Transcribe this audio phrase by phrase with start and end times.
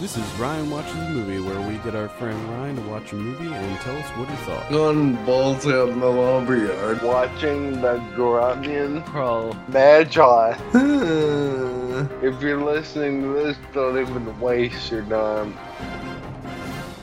[0.00, 3.16] This is Ryan Watches a Movie, where we get our friend Ryan to watch a
[3.16, 4.72] movie and tell us what he thought.
[4.72, 7.02] On balls out in the lumberyard.
[7.02, 10.56] watching the Grunion Pro Magi.
[12.22, 15.52] If you're listening to this, don't even waste your time.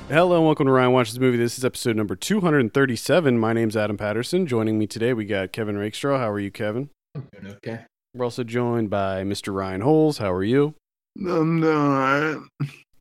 [0.10, 1.38] Hello and welcome to Ryan Watches a Movie.
[1.38, 3.38] This is episode number 237.
[3.38, 4.48] My name's Adam Patterson.
[4.48, 6.18] Joining me today, we got Kevin Rakestraw.
[6.18, 6.90] How are you, Kevin?
[7.14, 7.82] Doing okay.
[8.16, 9.54] We're also joined by Mr.
[9.54, 10.18] Ryan Holes.
[10.18, 10.74] How are you?
[11.20, 12.38] I'm doing alright.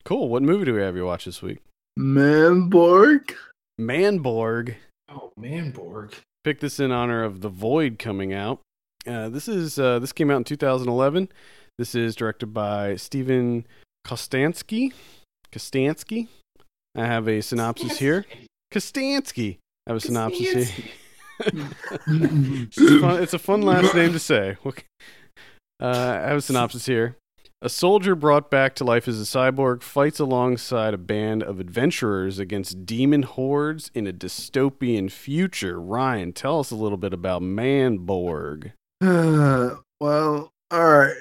[0.06, 0.28] Cool.
[0.28, 1.58] What movie do we have you watch this week?
[1.98, 3.34] Manborg?
[3.80, 4.76] Manborg.
[5.08, 6.12] Oh Manborg.
[6.44, 8.60] Pick this in honor of The Void coming out.
[9.04, 11.28] Uh, this is uh, this came out in 2011.
[11.76, 13.66] This is directed by Steven
[14.06, 14.92] Kostanski.
[15.50, 16.28] Kostanski.
[16.94, 18.24] I have a synopsis here.
[18.72, 19.58] Kostanski.
[19.88, 20.86] I have a synopsis here.
[21.40, 24.56] it's, a fun, it's a fun last name to say.
[24.64, 24.84] Okay.
[25.82, 27.16] Uh, I have a synopsis here.
[27.62, 32.38] A soldier brought back to life as a cyborg fights alongside a band of adventurers
[32.38, 35.80] against demon hordes in a dystopian future.
[35.80, 38.72] Ryan, tell us a little bit about Manborg.
[39.00, 41.16] Uh, well, alright.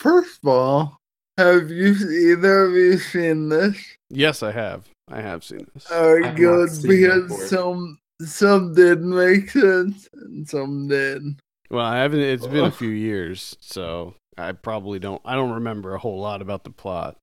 [0.00, 0.96] First of all,
[1.38, 3.76] have you either of you seen this?
[4.10, 4.88] Yes, I have.
[5.08, 5.88] I have seen this.
[5.88, 11.22] Alright, good, because some some did make sense and some did.
[11.70, 12.20] Well, I haven't.
[12.20, 15.22] It's been a few years, so I probably don't.
[15.24, 17.16] I don't remember a whole lot about the plot.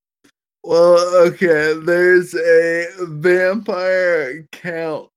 [0.63, 0.97] Well,
[1.27, 5.09] okay, there's a vampire count,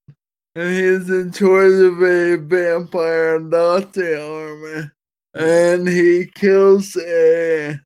[0.55, 4.91] and he's in charge of a vampire Nazi army,
[5.34, 7.78] and he kills a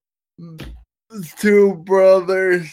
[1.38, 2.72] two brothers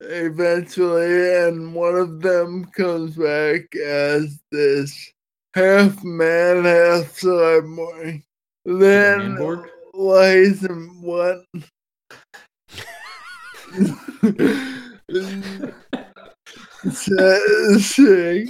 [0.00, 5.12] eventually, and one of them comes back as this
[5.54, 8.22] half man, half cyborg.
[8.64, 9.68] Then, Manborg?
[9.94, 11.44] Why is him what?
[16.90, 18.46] Say-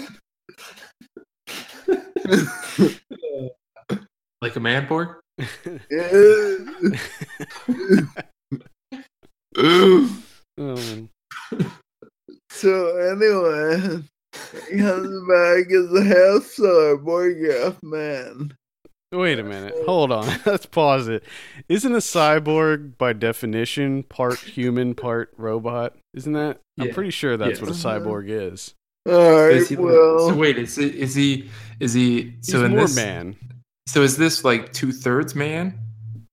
[4.43, 4.87] Like a man?
[9.57, 9.99] Oh,
[10.59, 11.09] man.
[12.51, 14.03] so anyway,
[14.71, 18.53] he comes back as a half-star boy half man.
[19.17, 19.75] Wait a minute.
[19.87, 20.27] Hold on.
[20.47, 21.25] Let's pause it.
[21.69, 25.97] Isn't a cyborg by definition part human, part robot?
[26.15, 26.59] Isn't that?
[26.81, 27.67] I'm pretty sure that's Yeah.
[27.67, 28.75] what a cyborg is.
[29.09, 32.71] All Is he, well, so wait, is it, is he is he He's so in
[32.73, 33.37] more this man.
[33.87, 35.79] so is this like two thirds man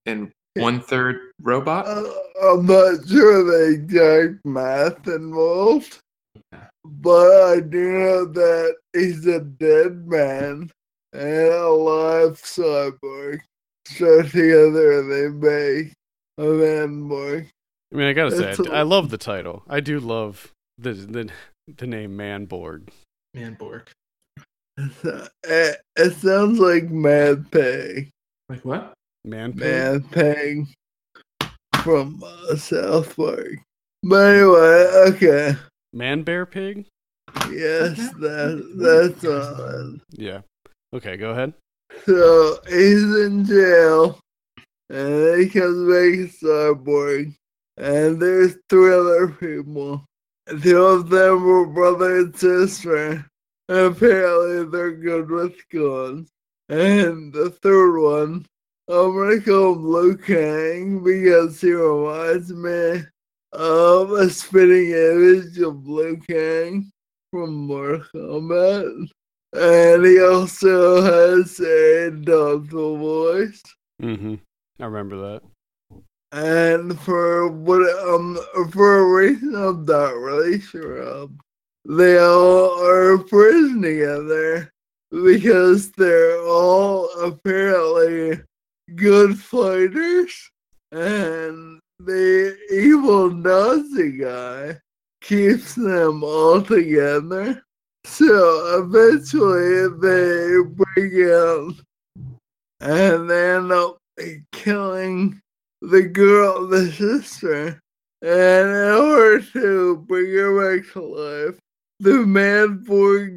[0.06, 1.86] and one third robot?
[1.86, 2.04] uh,
[2.42, 6.00] I'm not sure the exact math involved,
[6.86, 10.72] but I do know that he's a dead man
[11.14, 13.40] and a live cyborg.
[13.88, 15.94] So together and they make
[16.38, 17.48] a manborg.
[17.92, 19.64] I mean, I gotta say, It's I, a- I love the title.
[19.68, 21.30] I do love the the
[21.78, 22.90] the name Manborg.
[23.34, 23.90] man, Borg.
[25.44, 28.10] It, it sounds like Mad Pig.
[28.50, 28.94] Like what?
[29.26, 30.68] Man, Mad Pig
[31.84, 33.56] from uh, South Park.
[34.04, 35.56] But anyway, okay.
[35.94, 36.86] Man Bear Pig.
[37.52, 40.02] Yes, that that's on.
[40.12, 40.42] Yeah.
[40.94, 41.54] Okay, go ahead.
[42.06, 44.20] So he's in jail,
[44.90, 47.36] and he comes back as cyborg,
[47.78, 50.06] and there's three other people.
[50.62, 53.26] Two of them were brother and sister.
[53.70, 56.30] And apparently they're good with guns.
[56.68, 58.46] And the third one,
[58.90, 63.04] I'm gonna call him Liu Kang because he reminds me
[63.54, 66.92] of a spinning image of Liu Kang
[67.30, 69.10] from Mortal Kombat.
[69.54, 73.62] And he also has a dubbed voice.
[74.02, 74.36] Mm-hmm.
[74.80, 75.42] I remember that.
[76.32, 78.40] And for what um
[78.72, 81.32] for a reason I'm not really sure of,
[81.86, 84.72] they all are prison together
[85.12, 88.42] because they're all apparently
[88.96, 90.52] good fighters
[90.92, 94.80] and the evil Nazi guy
[95.22, 97.62] keeps them all together.
[98.04, 101.74] So eventually they break out
[102.80, 103.98] and they end up
[104.52, 105.40] killing
[105.82, 107.80] the girl, the sister.
[108.24, 111.60] And in order to bring her back to life,
[112.00, 112.84] the man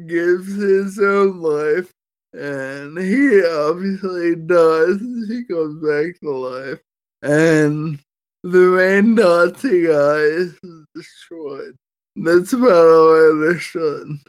[0.07, 1.91] gives his own life.
[2.33, 6.81] And he obviously dies and she comes back to life.
[7.21, 7.99] And
[8.43, 10.59] the main Nazi guy is
[10.93, 11.75] destroyed.
[12.15, 14.19] That's about all I understood.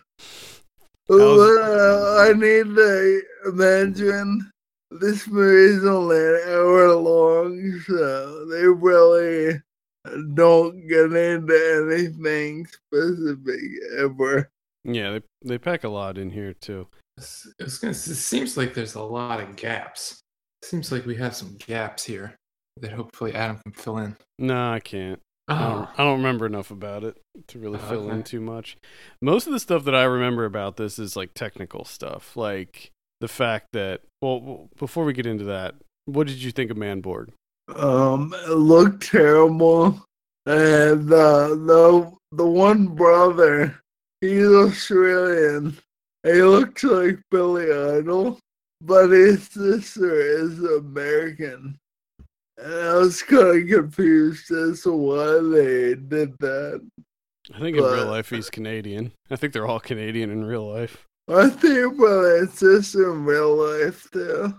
[1.09, 4.51] How's- Well, uh, I need to imagine
[4.91, 9.61] this movie is only an hour long, so they really
[10.35, 13.61] don't get into anything specific
[13.99, 14.51] ever.
[14.85, 16.89] Yeah, they they pack a lot in here too.
[17.19, 20.21] It's- It, gonna, it seems like there's a lot of gaps.
[20.63, 22.35] It Seems like we have some gaps here
[22.81, 24.17] that hopefully Adam can fill in.
[24.39, 25.21] No, I can't.
[25.49, 27.17] I don't, Oh, I don't remember enough about it
[27.49, 28.77] to really fill in too much.
[29.23, 32.91] Most of the stuff that I remember about this is like technical stuff, like
[33.21, 34.01] the fact that.
[34.21, 35.77] Well, before we get into that,
[36.07, 37.31] what did you think of Manborg?
[37.75, 40.03] Um, it looked terrible,
[40.47, 43.79] and uh, the the one brother,
[44.21, 45.77] he's Australian.
[46.25, 48.41] He looks like Billy Idol,
[48.81, 51.79] but his sister is American.
[52.59, 56.81] And I was kind of confused as to why they did that.
[57.55, 59.13] I think in real life he's Canadian.
[59.31, 61.05] I think they're all Canadian in real life.
[61.29, 64.55] I think about his sister in real life too.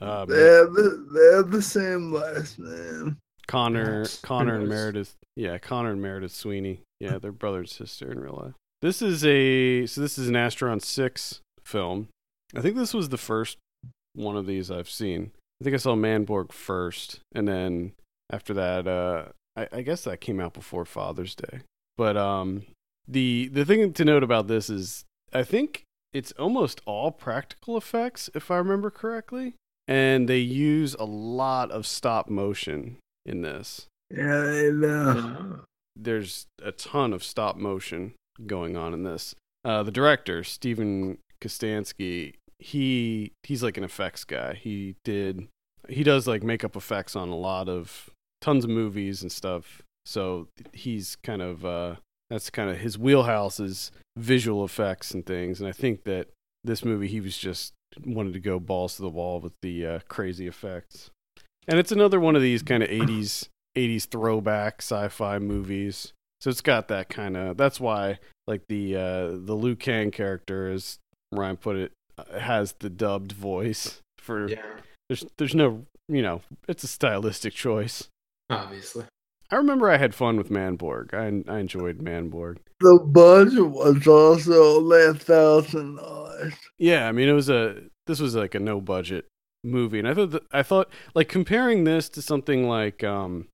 [0.00, 3.18] Uh, They have the, they have the same last name.
[3.46, 4.68] Conor, Yes, Conor and.
[4.68, 5.14] Meredith.
[5.36, 6.80] Yeah, Conor and Meredith Sweeney.
[7.00, 8.54] Yeah, they're brother and sister in real life.
[8.80, 12.08] This is a so this is an Astron Six film.
[12.56, 13.58] I think this was the first
[14.14, 15.30] one of these I've seen.
[15.62, 17.92] I think I saw Manborg first, and then
[18.30, 21.60] after that, uh, I, I guess that came out before Father's Day.
[21.96, 22.64] But um,
[23.06, 28.28] the the thing to note about this is I think it's almost all practical effects,
[28.34, 29.54] if I remember correctly,
[29.86, 33.86] and they use a lot of stop motion in this.
[34.10, 35.58] Yeah.
[35.94, 38.14] There's a ton of stop motion
[38.48, 39.36] going on in this.
[39.64, 44.54] Uh, the director, Steven Kostanski, he he's like an effects guy.
[44.54, 45.48] He did
[45.88, 49.82] he does like makeup effects on a lot of tons of movies and stuff.
[50.04, 51.96] So he's kind of uh,
[52.30, 55.60] that's kind of his wheelhouse is visual effects and things.
[55.60, 56.28] And I think that
[56.64, 57.72] this movie he was just
[58.04, 61.10] wanted to go balls to the wall with the uh, crazy effects.
[61.68, 66.12] And it's another one of these kind of 80s 80s throwback sci-fi movies.
[66.40, 70.70] So it's got that kind of that's why like the uh the Liu Kang character
[70.70, 70.98] as
[71.30, 74.62] Ryan put it uh, has the dubbed voice for Yeah,
[75.12, 78.08] there's there's no, you know, it's a stylistic choice.
[78.48, 79.04] obviously.
[79.50, 81.12] I remember I had fun with Manborg.
[81.12, 82.56] I I enjoyed Manborg.
[82.80, 86.54] the budget was also only a thousand dollars.
[86.78, 89.26] Yeah, I mean it was a this was like a no budget
[89.62, 93.48] movie, and I thought that, I thought like comparing this to something like um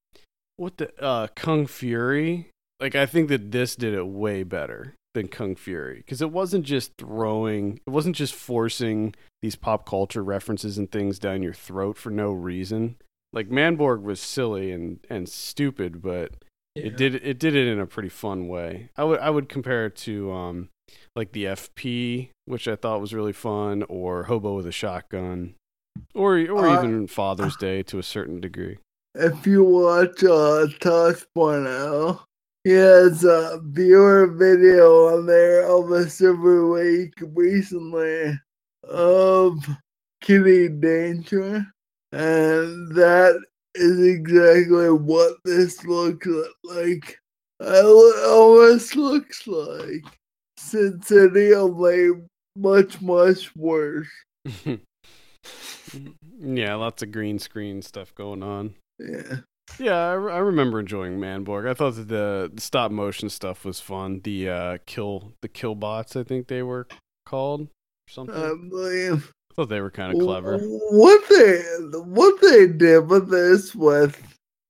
[0.56, 2.50] what the uh Kung Fury.
[2.78, 6.64] Like I think that this did it way better than Kung Fury because it wasn't
[6.64, 11.96] just throwing, it wasn't just forcing these pop culture references and things down your throat
[11.96, 12.96] for no reason.
[13.32, 16.32] Like Manborg was silly and and stupid, but
[16.74, 16.86] Yeah.
[16.86, 18.90] it did it did it in a pretty fun way.
[18.96, 20.68] I would I would compare it to um
[21.14, 25.54] like the FP, which I thought was really fun, or Hobo with a Shotgun,
[26.14, 28.78] or or Uh, even Father's Day to a certain degree.
[29.14, 31.66] If you watch uh Touch Point
[32.68, 38.38] he has a viewer video on there almost every week recently
[38.86, 39.54] of
[40.20, 41.66] Kitty Danger.
[42.12, 43.42] And that
[43.74, 46.28] is exactly what this looks
[46.62, 47.18] like.
[47.58, 50.04] It almost looks like
[50.58, 52.20] Sin City only
[52.54, 54.10] much, much worse.
[56.38, 58.74] yeah, lots of green screen stuff going on.
[58.98, 59.38] Yeah.
[59.78, 61.68] Yeah, I, re- I remember enjoying Manborg.
[61.68, 64.20] I thought that the, the stop motion stuff was fun.
[64.24, 66.86] The uh, kill the kill bots, I think they were
[67.26, 67.68] called or
[68.08, 68.34] something.
[68.34, 70.58] I thought they were kind of clever.
[70.58, 74.20] What they what they did with this with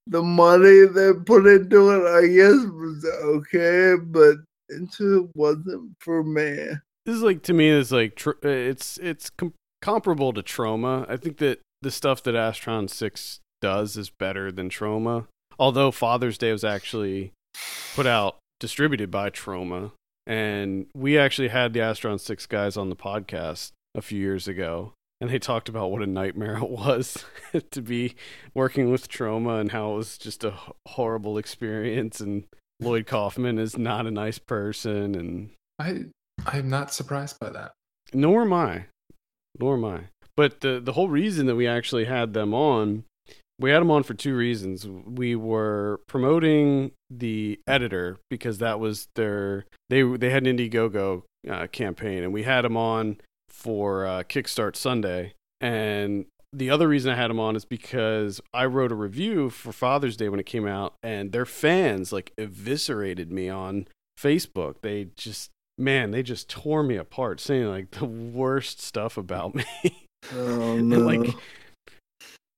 [0.07, 4.37] the money they put into it, I guess was okay, but
[4.69, 6.69] it just wasn't for me.
[7.07, 11.09] This is like to me is like tr- it's it's com- comparable to Troma.
[11.09, 15.27] I think that the stuff that Astron 6 does is better than Troma.
[15.59, 17.33] Although Father's Day was actually
[17.95, 19.93] put out distributed by Troma
[20.27, 24.93] and we actually had the Astron 6 guys on the podcast a few years ago
[25.21, 27.25] and they talked about what a nightmare it was
[27.71, 28.15] to be
[28.55, 30.55] working with Troma and how it was just a
[30.87, 32.45] horrible experience and
[32.81, 36.07] Lloyd Kaufman is not a nice person and I
[36.47, 37.73] I'm not surprised by that.
[38.12, 38.87] nor am I.
[39.59, 40.00] Nor am I.
[40.37, 43.03] But the the whole reason that we actually had them on,
[43.59, 44.87] we had them on for two reasons.
[44.87, 51.67] We were promoting the editor because that was their they they had an Indiegogo uh,
[51.69, 55.35] campaign, and we had them on for uh, Kickstart Sunday.
[55.61, 59.73] And the other reason I had them on is because I wrote a review for
[59.73, 63.88] Father's Day when it came out, and their fans like eviscerated me on
[64.19, 64.77] Facebook.
[64.83, 69.65] They just man, they just tore me apart, saying like the worst stuff about me.
[70.33, 71.35] Oh And, like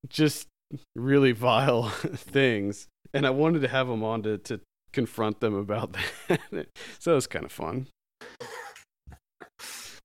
[0.09, 0.47] just
[0.97, 2.87] really vile things.
[3.15, 4.61] and I wanted to have him on to to
[4.93, 5.95] confront them about
[6.29, 6.69] that.
[6.99, 7.87] so it was kind of fun.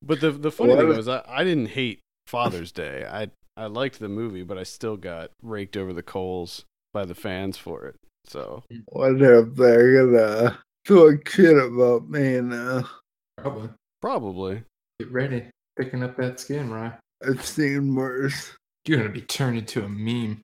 [0.02, 3.06] But the the funny What thing a- was I, I didn't hate Father's Day.
[3.10, 7.16] I I liked the movie, but I still got raked over the coals by the
[7.16, 7.96] fans for it.
[8.26, 12.88] So Wonder if they're gonna talk shit about me now.
[13.38, 13.70] Probably.
[14.02, 14.64] probably.
[15.00, 15.46] Get ready.
[15.78, 16.94] Picking up that skin, Ryan.
[17.28, 18.54] I've seen worse.
[18.86, 20.42] You're gonna be turned into a meme.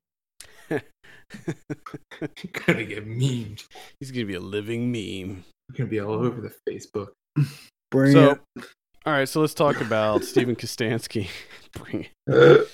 [2.20, 3.64] You're gonna get memed.
[4.00, 5.44] He's gonna be a living meme.
[5.68, 7.08] You're gonna be all over the Facebook.
[7.90, 8.38] Bring So,
[9.04, 11.28] all right, so let's talk about Steven Kostanski.
[11.72, 12.10] Bring it.
[12.26, 12.68] it.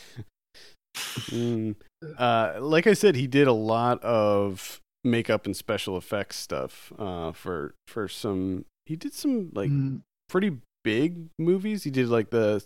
[1.30, 1.74] Mm.
[2.16, 7.32] Uh, like I said, he did a lot of makeup and special effects stuff uh,
[7.32, 8.64] for for some.
[8.86, 11.84] He did some like Mm, pretty big movies.
[11.84, 12.64] He did like the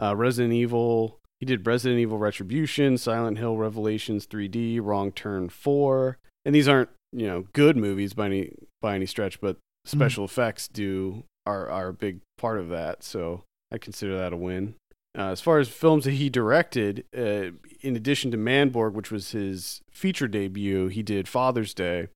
[0.00, 1.18] uh, Resident Evil.
[1.44, 6.88] He did Resident Evil Retribution, Silent Hill Revelations 3D, Wrong Turn 4, and these aren't
[7.12, 11.88] you know good movies by any by any stretch, but special effects do are are
[11.88, 13.02] a big part of that.
[13.02, 14.76] So I consider that a win.
[15.14, 17.50] Uh, as far as films that he directed, uh,
[17.82, 22.08] in addition to Manborg, which was his feature debut, he did Father's Day,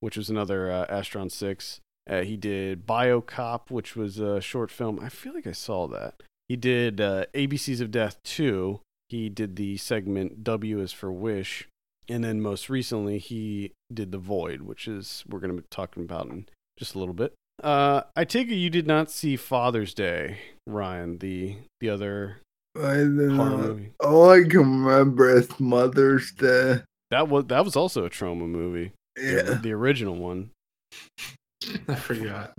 [0.00, 1.80] which was another uh, Astron 6.
[2.10, 5.00] Uh, he did Biocop, which was a short film.
[5.00, 6.22] I feel like I saw that.
[6.48, 8.80] He did uh, ABCs of Death 2.
[9.08, 11.68] He did the segment W is for Wish.
[12.08, 16.04] And then most recently, he did The Void, which is we're going to be talking
[16.04, 16.46] about in
[16.78, 17.34] just a little bit.
[17.62, 22.38] Uh, I take it you did not see Father's Day, Ryan, the the other
[22.76, 23.92] I don't horror movie.
[24.00, 26.82] All I can remember is Mother's Day.
[27.10, 28.92] That was that was also a Troma movie.
[29.16, 29.54] The- Yeah.
[29.54, 30.50] The original one.
[31.88, 32.52] I forgot.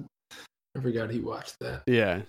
[0.76, 1.84] I forgot he watched that.
[1.88, 2.22] Yeah.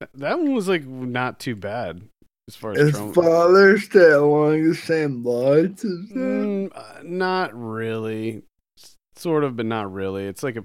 [0.00, 2.02] Th- That one was like not too bad
[2.48, 3.14] as far as Is Troma.
[3.14, 6.14] Father's Day along the same lines as that?
[6.14, 8.42] Mm, uh, not really.
[8.78, 10.24] S- Sort of, but not really.
[10.26, 10.64] It's like a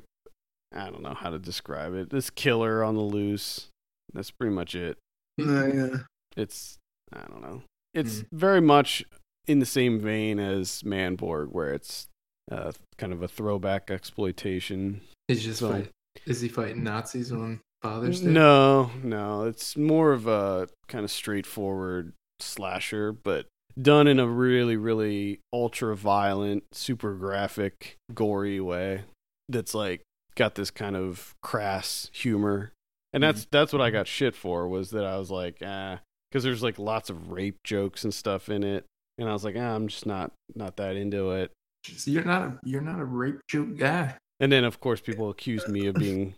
[0.76, 2.10] I don't know how to describe it.
[2.12, 3.68] This killer on the loose.
[4.14, 4.98] That's pretty much it.
[5.38, 5.98] No, yeah.
[6.38, 6.78] It's
[7.14, 7.64] I don't know.
[7.94, 8.26] It's Mm.
[8.34, 9.04] very much
[9.48, 12.08] in the same vein as Manborg, where it's
[12.52, 15.02] uh, kind of a throwback exploitation.
[15.28, 15.90] He's just So- fight.
[16.26, 18.30] Is he fighting Nazis on Father's Day?
[18.30, 23.46] No, no, it's more of a kind of straightforward slasher, but
[23.80, 29.04] done in a really, really ultra violent, super graphic, gory way.
[29.48, 30.02] That's like
[30.36, 32.72] got this kind of crass humor,
[33.14, 34.68] and that's that's what I got shit for.
[34.68, 38.50] Was that I was like, ah, because there's like lots of rape jokes and stuff
[38.50, 38.86] in it,
[39.18, 41.52] and I was like, ah, I'm just not not that into it.
[41.88, 44.16] So you're not a you're not a rape joke guy.
[44.40, 46.34] And then, of course, people accused me of being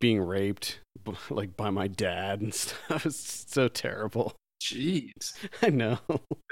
[0.00, 0.80] being raped,
[1.30, 3.06] like by my dad and stuff.
[3.06, 4.34] It's so terrible.
[4.62, 5.98] Jeez, I know.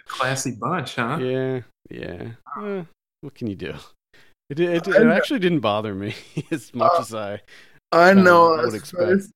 [0.07, 1.19] classy bunch, huh?
[1.21, 2.29] Yeah, yeah.
[2.63, 2.85] Eh,
[3.21, 3.75] what can you do?
[4.49, 6.15] It, it, it, I know- actually didn't bother me
[6.51, 7.41] as much Uh, as I.
[7.93, 9.01] I Kinda know would I was expect.
[9.03, 9.33] supposed,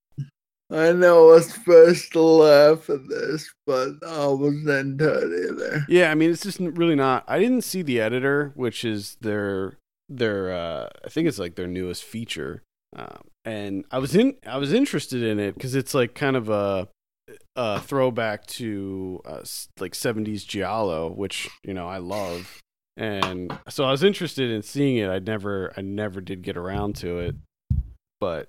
[0.71, 5.85] I know I was supposed to laugh at this, but I wasn't it either.
[5.89, 7.25] Yeah, I mean, it's just really not.
[7.27, 9.79] I didn't see the editor, which is their
[10.09, 10.53] their.
[10.53, 12.63] Uh, I think it's like their newest feature,
[12.95, 14.37] um, and I was in.
[14.47, 16.89] I was interested in it because it's like kind of a
[17.57, 19.43] a throwback to uh,
[19.79, 22.61] like '70s giallo, which you know I love,
[22.97, 25.09] and so I was interested in seeing it.
[25.09, 27.37] I never, I never did get around to it,
[28.21, 28.49] but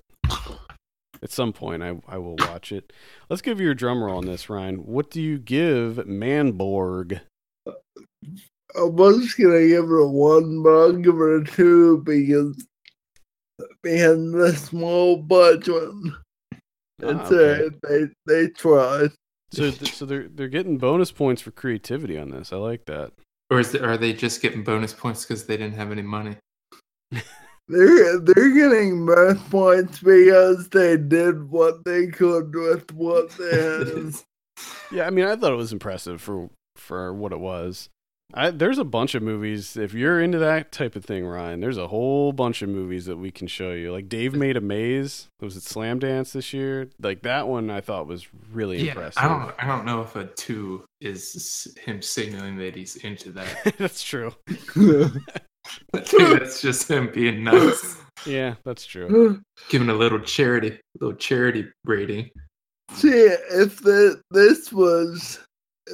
[1.24, 2.92] at some point I I will watch it.
[3.30, 4.86] Let's give you a drum roll on this, Ryan.
[4.86, 7.22] What do you give Manborg?
[7.68, 12.66] I was gonna give her a one, but I'll give her a two because
[13.84, 15.92] being the small budget,
[16.54, 16.58] Ah,
[17.02, 17.64] it's okay.
[17.64, 17.72] alright.
[17.84, 19.12] They they tried.
[19.54, 22.54] So, th- so they're they're getting bonus points for creativity on this.
[22.54, 23.12] I like that.
[23.50, 26.38] Or is it, are they just getting bonus points because they didn't have any money?
[27.68, 34.14] They're they're getting bonus points because they did what they could with what they had.
[34.92, 37.90] Yeah, I mean, I thought it was impressive for for what it was.
[38.34, 39.76] I, there's a bunch of movies.
[39.78, 43.18] If you're into that type of thing, Ryan, there's a whole bunch of movies that
[43.18, 43.92] we can show you.
[43.92, 45.28] Like Dave made a maze.
[45.40, 46.90] Was it Slamdance this year?
[47.02, 49.24] Like that one, I thought was really Yeah, impressive.
[49.24, 49.54] I don't.
[49.60, 53.76] I don't know if a two is him signaling that he's into that.
[53.78, 54.34] that's true.
[55.94, 59.42] I think that's just him being nice, Yeah, that's true.
[59.70, 62.30] giving a little charity, little charity rating.
[62.94, 65.40] See, if the, this was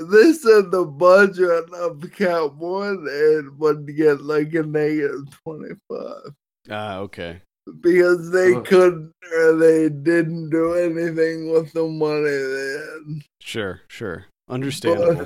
[0.09, 6.33] this in the budget of Cat One, and would get like a negative twenty five
[6.69, 7.41] Ah, okay.
[7.81, 8.61] because they Oh.
[8.61, 13.23] couldn't or they didn't do anything with the money they had.
[13.41, 14.25] Sure, sure.
[14.47, 15.25] But Understandable.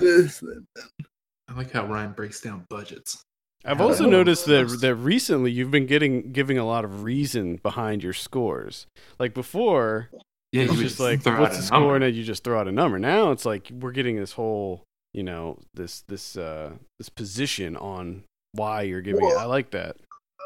[1.48, 3.22] I like how Ryan breaks down budgets.
[3.64, 8.02] I've also noticed that that recently you've been getting giving a lot of reason behind
[8.02, 8.88] your scores.
[9.20, 10.10] Like before,
[10.52, 12.44] Yeah, it was you just like throw what's a the score, and then you just
[12.44, 13.00] throw out a number.
[13.00, 18.24] Now it's like we're getting this whole, you know, this this uh this position on
[18.52, 19.38] why you're giving it.
[19.38, 19.96] I like that.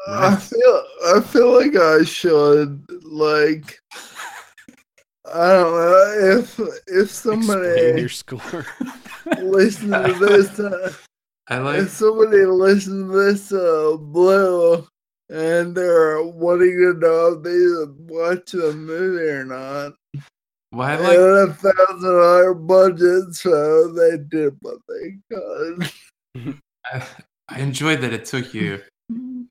[0.08, 3.80] I feel I feel like I should like
[5.32, 8.66] I don't know if if Explain somebody your score.
[9.42, 10.92] listen to this uh,
[11.48, 14.86] I like if somebody listens to this uh, blue
[15.28, 19.92] and they're wanting to know if they watch the movie or not.
[20.72, 25.90] well, I They like had a thousand dollar budget, so they did what they could.
[26.92, 27.06] I,
[27.48, 28.82] I enjoyed that it took you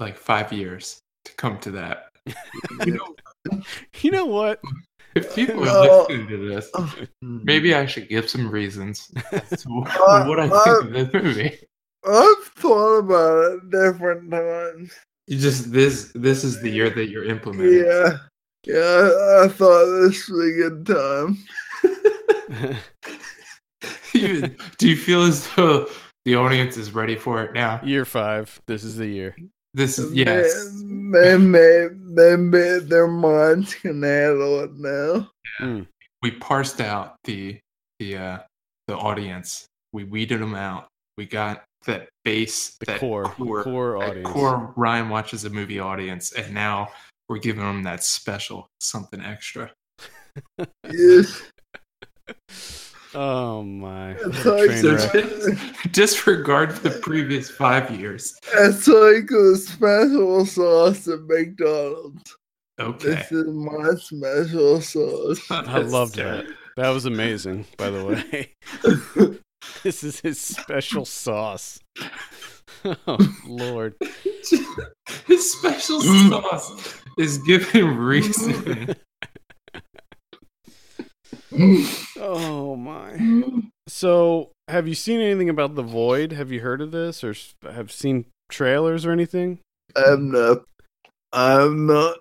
[0.00, 2.06] like five years to come to that.
[2.84, 3.62] You know,
[4.00, 4.60] you know what?
[5.14, 6.06] if people are No.
[6.08, 6.70] listening to this,
[7.22, 11.58] maybe I should give some reasons as to what I think of this movie.
[12.08, 14.92] I've thought about it different times.
[15.26, 17.84] You just this this is the year that you're implementing.
[17.84, 18.18] Yeah.
[18.64, 21.38] Yeah, I, I thought this was a good time.
[24.12, 25.88] You- do you feel as though
[26.24, 27.80] the audience is ready for it now?
[27.84, 28.60] year five.
[28.66, 29.36] This is the year.
[29.74, 30.54] This is yes.
[31.12, 35.30] They, they made they made their minds can handle it now.
[36.22, 37.58] We parsed out the
[38.00, 38.38] the uh
[38.88, 39.66] the audience.
[39.92, 40.88] We weeded them out.
[41.16, 44.28] We got that base, The that core- core, core that audience.
[44.28, 46.88] core Ryan watches a movie audience, and now
[47.28, 49.70] we're giving them that special something extra.
[50.90, 51.42] Yes.
[53.14, 54.10] Oh my!
[54.10, 58.36] It's What a like train So disregard the previous five years.
[58.52, 62.36] It's like the special sauce at McDonald's.
[62.78, 63.08] Okay.
[63.08, 65.40] This is my special sauce.
[65.50, 66.44] I loved that.
[66.76, 69.38] That was amazing, by the way.
[69.82, 71.78] this is his special sauce.
[72.84, 73.94] Oh Lord!
[75.26, 78.94] His special sauce is giving reason.
[82.20, 83.18] Oh my!
[83.88, 86.32] So, have you seen anything about the Void?
[86.32, 89.60] Have you heard of this, or have seen trailers or anything?
[89.94, 90.64] Um, I'm not.
[91.32, 92.18] I'm um, not.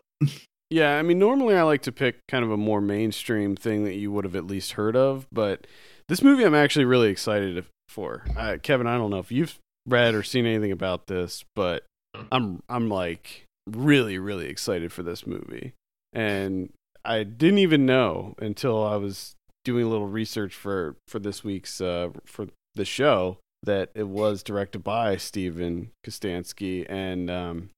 [0.69, 3.95] Yeah, I mean, normally I like to pick kind of a more mainstream thing that
[3.95, 5.67] you would have at least heard of, but
[6.07, 8.23] this movie I'm actually really excited for.
[8.35, 11.83] Uh, Kevin, I don't know if you've read or seen anything about this, but
[12.31, 15.73] I'm I'm like really really excited for this movie,
[16.13, 16.69] and
[17.03, 21.81] I didn't even know until I was doing a little research for for this week's
[21.81, 27.69] uh, for the show that it was directed by Steven Kostanski and um,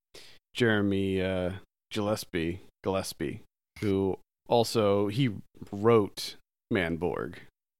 [0.54, 1.52] Jeremy uh,
[1.92, 3.42] Gillespie Gillespie,
[3.82, 5.30] who also he
[5.72, 6.36] wrote
[6.72, 7.36] Manborg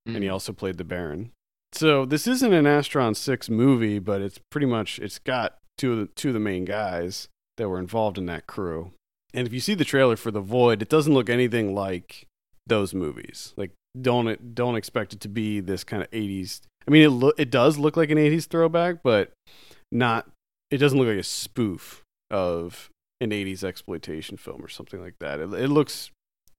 [0.08, 0.34] and he mm.
[0.34, 1.32] also played the Baron.
[1.74, 6.00] So this isn't an Astron Six movie, but it's pretty much it's got two of
[6.00, 8.92] the two of the main guys that were involved in that crew.
[9.34, 12.26] And if you see the trailer for The Void, it doesn't look anything like
[12.66, 13.54] those movies.
[13.58, 16.62] Like don't don't expect it to be this kind of 80s.
[16.88, 19.32] I mean it lo- it does look like an 80s throwback, but
[19.92, 20.30] not
[20.72, 22.90] it doesn't look like a spoof of
[23.22, 25.40] an 80s exploitation film or something like that.
[25.40, 26.12] It, it looks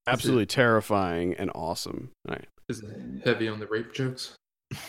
[0.06, 2.10] absolutely terrifying and awesome.
[2.28, 4.34] I, Is it heavy on the rape jokes?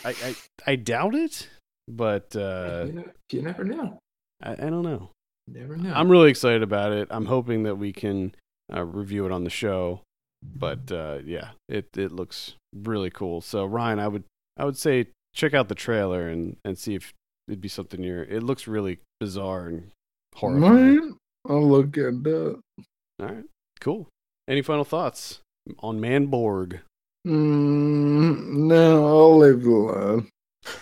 [0.04, 0.34] I, I,
[0.66, 1.48] I doubt it,
[1.88, 3.98] but uh, you, know, you never know.
[4.42, 5.10] I, I don't know.
[5.46, 5.92] You never know.
[5.94, 7.08] I'm really excited about it.
[7.10, 8.34] I'm hoping that we can
[8.72, 10.02] uh, review it on the show.
[10.42, 13.40] But uh, yeah, it, it looks really cool.
[13.40, 14.24] So Ryan, I would
[14.56, 17.12] I would say check out the trailer and, and see if
[17.48, 18.24] it'd be something you're.
[18.24, 19.90] It looks really bizarre and
[20.34, 20.96] horrifying.
[20.96, 21.16] Mine?
[21.48, 22.84] I'll look into it.
[23.20, 23.44] All right,
[23.80, 24.08] cool.
[24.48, 25.40] Any final thoughts
[25.78, 26.80] on Manborg?
[27.26, 30.28] Mm, no, I'll leave it alone.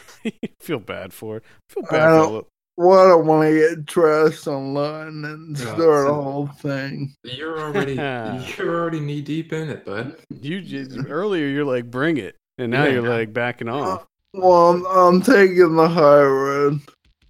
[0.61, 1.45] feel bad for it.
[1.69, 2.45] feel I bad for don't- the-
[2.85, 7.15] Well, I don't want to get trashed online and start a so- whole thing.
[7.25, 7.95] You're already
[8.59, 10.17] you're already knee deep in it, bud.
[10.31, 12.93] You just, earlier you're like bring it, and now Yeah.
[12.93, 14.07] you're like backing off.
[14.35, 16.81] Well, I'm, I'm taking the high road.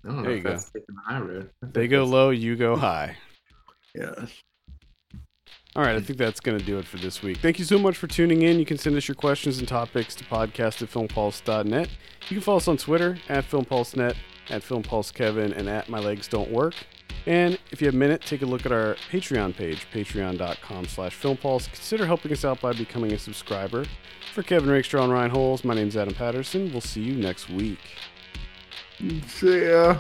[0.05, 0.51] I don't know There if you go.
[0.57, 1.51] taking the high road.
[1.63, 3.17] They go low, you go high.
[3.95, 4.31] Yes.
[5.79, 7.37] All right, I think that's going to do it for this week.
[7.37, 8.59] Thank you so much for tuning in.
[8.59, 11.89] You can send us your questions and topics to podcast at filmpulse.net.
[12.23, 14.17] You can follow us on Twitter at filmpulsenet,
[14.51, 16.75] at filmpulsekevin, and at my legs don't work.
[17.27, 21.17] And if you have a minute, take a look at our Patreon page, patreon.com slash
[21.17, 21.67] filmpulse.
[21.67, 23.85] Consider helping us out by becoming a subscriber.
[24.35, 26.73] For Kevin Rakestraw and Ryan Holes, my name's Adam Patterson.
[26.73, 27.79] We'll see you next week.
[29.29, 29.99] See ya.